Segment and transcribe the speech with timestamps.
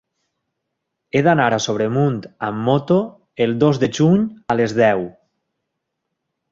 [1.17, 2.17] He d'anar a Sobremunt
[2.49, 2.99] amb moto
[3.47, 5.09] el dos de juny a les deu.